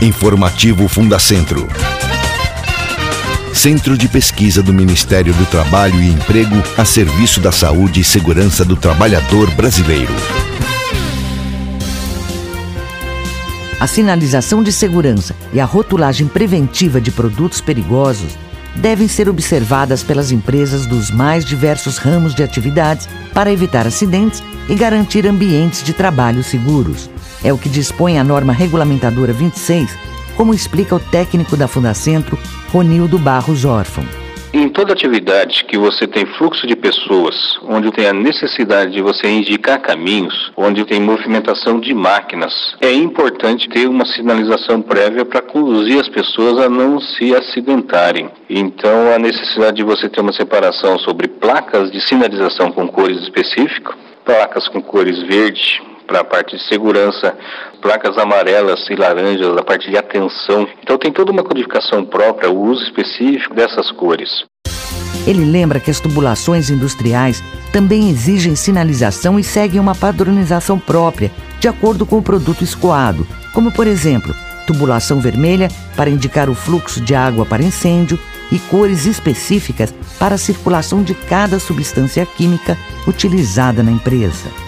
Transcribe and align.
Informativo 0.00 0.86
Fundacentro. 0.86 1.66
Centro 3.52 3.98
de 3.98 4.06
Pesquisa 4.06 4.62
do 4.62 4.72
Ministério 4.72 5.34
do 5.34 5.44
Trabalho 5.46 6.00
e 6.00 6.08
Emprego 6.08 6.54
a 6.76 6.84
serviço 6.84 7.40
da 7.40 7.50
saúde 7.50 8.02
e 8.02 8.04
segurança 8.04 8.64
do 8.64 8.76
trabalhador 8.76 9.50
brasileiro. 9.56 10.14
A 13.80 13.88
sinalização 13.88 14.62
de 14.62 14.70
segurança 14.70 15.34
e 15.52 15.58
a 15.58 15.64
rotulagem 15.64 16.28
preventiva 16.28 17.00
de 17.00 17.10
produtos 17.10 17.60
perigosos 17.60 18.38
devem 18.76 19.08
ser 19.08 19.28
observadas 19.28 20.04
pelas 20.04 20.30
empresas 20.30 20.86
dos 20.86 21.10
mais 21.10 21.44
diversos 21.44 21.98
ramos 21.98 22.36
de 22.36 22.44
atividades 22.44 23.08
para 23.34 23.52
evitar 23.52 23.84
acidentes 23.84 24.44
e 24.68 24.76
garantir 24.76 25.26
ambientes 25.26 25.82
de 25.82 25.92
trabalho 25.92 26.44
seguros. 26.44 27.10
É 27.44 27.52
o 27.52 27.58
que 27.58 27.68
dispõe 27.68 28.18
a 28.18 28.24
norma 28.24 28.52
regulamentadora 28.52 29.32
26, 29.32 29.96
como 30.36 30.52
explica 30.52 30.94
o 30.94 31.00
técnico 31.00 31.56
da 31.56 31.68
Fundacentro, 31.68 32.38
Ronildo 32.72 33.18
Barros 33.18 33.64
Órfão. 33.64 34.04
Em 34.52 34.68
toda 34.68 34.94
atividade 34.94 35.64
que 35.66 35.76
você 35.76 36.06
tem 36.06 36.24
fluxo 36.24 36.66
de 36.66 36.74
pessoas, 36.74 37.36
onde 37.62 37.92
tem 37.92 38.06
a 38.06 38.14
necessidade 38.14 38.92
de 38.92 39.02
você 39.02 39.28
indicar 39.28 39.78
caminhos, 39.78 40.50
onde 40.56 40.86
tem 40.86 41.00
movimentação 41.00 41.78
de 41.78 41.92
máquinas, 41.92 42.74
é 42.80 42.90
importante 42.90 43.68
ter 43.68 43.86
uma 43.86 44.06
sinalização 44.06 44.80
prévia 44.80 45.24
para 45.24 45.42
conduzir 45.42 46.00
as 46.00 46.08
pessoas 46.08 46.58
a 46.58 46.68
não 46.68 46.98
se 46.98 47.36
acidentarem. 47.36 48.30
Então, 48.48 49.12
a 49.14 49.18
necessidade 49.18 49.76
de 49.76 49.84
você 49.84 50.08
ter 50.08 50.22
uma 50.22 50.32
separação 50.32 50.98
sobre 50.98 51.28
placas 51.28 51.92
de 51.92 52.00
sinalização 52.00 52.72
com 52.72 52.88
cores 52.88 53.20
específicas, 53.22 53.94
placas 54.24 54.66
com 54.68 54.80
cores 54.80 55.22
verde, 55.24 55.82
para 56.08 56.20
a 56.20 56.24
parte 56.24 56.56
de 56.56 56.62
segurança, 56.66 57.36
placas 57.80 58.16
amarelas 58.16 58.80
e 58.90 58.96
laranjas, 58.96 59.56
a 59.56 59.62
parte 59.62 59.88
de 59.90 59.96
atenção. 59.96 60.66
Então 60.82 60.98
tem 60.98 61.12
toda 61.12 61.30
uma 61.30 61.44
codificação 61.44 62.04
própria, 62.04 62.50
o 62.50 62.60
uso 62.60 62.82
específico 62.82 63.54
dessas 63.54 63.90
cores. 63.92 64.30
Ele 65.26 65.44
lembra 65.44 65.78
que 65.78 65.90
as 65.90 66.00
tubulações 66.00 66.70
industriais 66.70 67.44
também 67.70 68.08
exigem 68.08 68.56
sinalização 68.56 69.38
e 69.38 69.44
seguem 69.44 69.78
uma 69.78 69.94
padronização 69.94 70.78
própria, 70.78 71.30
de 71.60 71.68
acordo 71.68 72.06
com 72.06 72.18
o 72.18 72.22
produto 72.22 72.64
escoado, 72.64 73.26
como 73.52 73.70
por 73.70 73.86
exemplo, 73.86 74.34
tubulação 74.66 75.20
vermelha 75.20 75.68
para 75.94 76.08
indicar 76.08 76.48
o 76.48 76.54
fluxo 76.54 77.00
de 77.00 77.14
água 77.14 77.44
para 77.44 77.62
incêndio 77.62 78.18
e 78.50 78.58
cores 78.58 79.04
específicas 79.04 79.92
para 80.18 80.36
a 80.36 80.38
circulação 80.38 81.02
de 81.02 81.14
cada 81.14 81.58
substância 81.58 82.24
química 82.24 82.78
utilizada 83.06 83.82
na 83.82 83.90
empresa. 83.90 84.67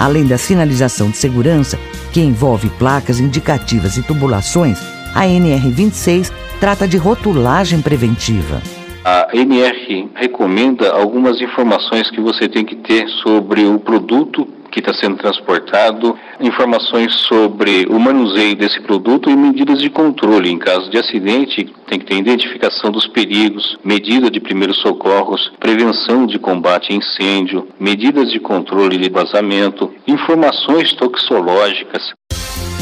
Além 0.00 0.26
da 0.26 0.38
sinalização 0.38 1.10
de 1.10 1.18
segurança, 1.18 1.78
que 2.10 2.22
envolve 2.22 2.70
placas 2.70 3.20
indicativas 3.20 3.98
e 3.98 4.02
tubulações, 4.02 4.78
a 5.14 5.26
NR26 5.26 6.32
trata 6.58 6.88
de 6.88 6.96
rotulagem 6.96 7.82
preventiva. 7.82 8.62
A 9.04 9.28
NR 9.34 10.08
recomenda 10.14 10.90
algumas 10.90 11.38
informações 11.42 12.10
que 12.10 12.20
você 12.20 12.48
tem 12.48 12.64
que 12.64 12.76
ter 12.76 13.06
sobre 13.22 13.66
o 13.66 13.78
produto 13.78 14.48
que 14.70 14.80
está 14.80 14.94
sendo 14.94 15.16
transportado, 15.16 16.16
informações 16.40 17.14
sobre 17.28 17.86
o 17.88 17.98
manuseio 17.98 18.56
desse 18.56 18.80
produto 18.80 19.28
e 19.28 19.36
medidas 19.36 19.80
de 19.80 19.90
controle. 19.90 20.50
Em 20.50 20.58
caso 20.58 20.90
de 20.90 20.98
acidente, 20.98 21.72
tem 21.86 21.98
que 21.98 22.06
ter 22.06 22.16
identificação 22.16 22.90
dos 22.90 23.06
perigos, 23.06 23.76
medida 23.84 24.30
de 24.30 24.40
primeiros 24.40 24.78
socorros, 24.78 25.52
prevenção 25.58 26.26
de 26.26 26.38
combate 26.38 26.92
a 26.92 26.96
incêndio, 26.96 27.68
medidas 27.78 28.30
de 28.30 28.38
controle 28.38 28.96
de 28.96 29.10
vazamento, 29.10 29.92
informações 30.06 30.92
toxicológicas, 30.92 32.12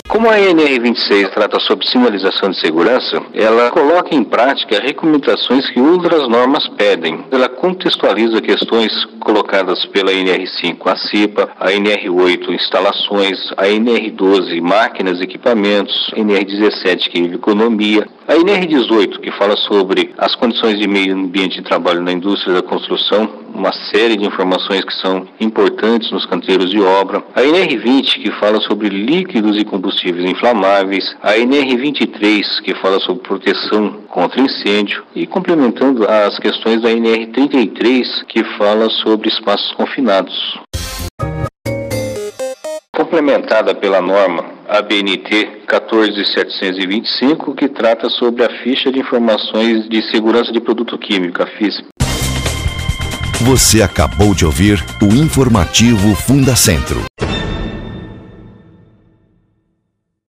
como 0.09 0.29
a 0.31 0.39
NR26 0.39 1.29
trata 1.35 1.61
sobre 1.61 1.87
sinalização 1.87 2.51
de 2.51 2.59
segurança, 2.59 3.23
ela 3.35 3.71
coloca 3.71 4.15
em 4.15 4.25
prática 4.25 4.81
recomendações 4.81 5.69
que 5.71 5.81
outras 5.81 6.27
normas 6.27 6.67
pedem. 6.77 7.25
Ela 7.31 7.49
contextualiza 7.49 8.41
questões 8.41 8.91
colocadas 9.21 9.85
pela 9.87 10.11
NR5, 10.11 10.79
a 10.87 10.97
CIPA, 10.97 11.51
a 11.61 11.71
NR8, 11.71 12.49
instalações, 12.49 13.39
a 13.57 13.67
NR12, 13.67 14.61
máquinas, 14.63 15.21
equipamentos, 15.21 16.11
a 16.15 16.17
NR17, 16.17 17.11
que 17.11 17.21
é 17.21 17.25
economia, 17.35 18.07
a 18.29 18.35
NR18, 18.35 19.21
que 19.21 19.31
fala 19.33 19.57
sobre 19.57 20.15
as 20.19 20.35
condições 20.35 20.79
de 20.79 20.87
meio 20.87 21.15
ambiente 21.15 21.57
de 21.57 21.63
trabalho 21.63 22.03
na 22.03 22.13
indústria 22.13 22.57
da 22.57 22.63
construção, 22.63 23.27
uma 23.55 23.73
série 23.91 24.19
de 24.19 24.27
informações 24.27 24.85
que 24.85 24.93
são 25.01 25.27
importantes 25.41 26.11
nos 26.11 26.27
canteiros 26.27 26.71
de 26.71 26.79
obra. 26.79 27.25
A 27.35 27.41
NR20, 27.41 28.23
que 28.23 28.31
fala 28.33 28.61
sobre 28.61 28.91
líquidos 28.91 29.59
e 29.59 29.65
combustíveis 29.65 30.31
inflamáveis. 30.31 31.17
A 31.23 31.37
NR23, 31.37 32.61
que 32.63 32.75
fala 32.75 33.01
sobre 33.01 33.23
proteção 33.23 34.03
contra 34.09 34.43
incêndio. 34.43 35.03
E 35.15 35.27
complementando 35.27 36.07
as 36.07 36.39
questões 36.39 36.83
da 36.83 36.91
NR33, 36.91 38.27
que 38.29 38.45
fala 38.59 38.91
sobre 38.91 39.29
espaços 39.29 39.73
confinados. 39.73 40.59
Complementada 42.95 43.75
pela 43.75 44.03
norma 44.03 44.58
ABNT 44.69 45.63
14725, 45.67 47.55
que 47.55 47.69
trata 47.69 48.09
sobre 48.11 48.45
a 48.45 48.51
ficha 48.63 48.93
de 48.93 48.99
informações 48.99 49.89
de 49.89 50.03
segurança 50.11 50.53
de 50.53 50.61
produto 50.61 50.99
químico, 50.99 51.43
a 51.43 51.47
FISP. 51.47 51.87
Você 53.43 53.83
acabou 53.83 54.35
de 54.35 54.45
ouvir 54.45 54.85
o 55.01 55.07
informativo 55.15 56.15
Fundacentro. 56.15 57.03